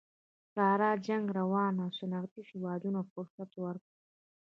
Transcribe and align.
ساړه 0.53 0.89
جنګ 1.05 1.25
دوران 1.37 1.75
صنعتي 1.97 2.41
هېوادونو 2.49 2.99
فرصت 3.11 3.49
ورکړ 3.63 3.91